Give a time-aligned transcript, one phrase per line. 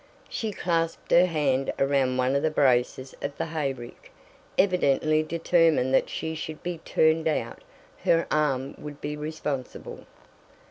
[0.29, 4.09] She clasped her hand around one of the braces of the hayrick,
[4.57, 7.61] evidently determined that should she be "turned out"
[8.03, 10.07] her arm would be responsible.